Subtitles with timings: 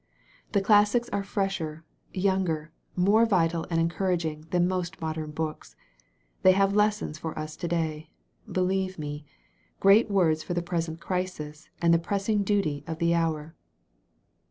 [0.53, 5.75] The classics are fresher, younger, more vital and encouraging than most modem books.
[6.41, 8.09] They have lessons for us to day
[8.51, 9.25] believe me—
[9.83, 13.53] ^great words for the present crisis and the pressing duty of the hour."